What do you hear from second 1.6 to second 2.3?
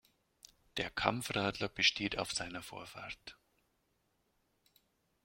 besteht